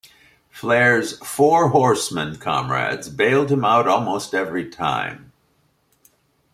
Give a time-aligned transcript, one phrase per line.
[0.49, 5.31] Flair's Four Horsemen comrades bailed him out almost every time.